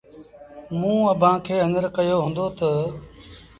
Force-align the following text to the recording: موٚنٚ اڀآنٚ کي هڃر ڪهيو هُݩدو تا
موٚنٚ 0.79 1.09
اڀآنٚ 1.13 1.43
کي 1.45 1.55
هڃر 1.65 1.85
ڪهيو 1.95 2.17
هُݩدو 2.25 2.45
تا 2.57 2.69